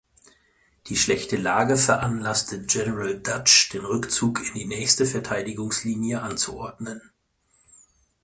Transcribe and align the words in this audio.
Die 0.87 0.97
schlechte 0.97 1.37
Lage 1.37 1.77
veranlasste 1.77 2.65
General 2.65 3.19
Duch 3.19 3.69
den 3.71 3.85
Rückzug 3.85 4.41
in 4.47 4.55
die 4.55 4.65
nächste 4.65 5.05
Verteidigungslinie 5.05 6.23
anzuordnen. 6.23 6.99